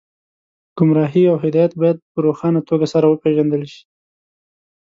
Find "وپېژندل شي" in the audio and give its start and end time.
3.07-3.83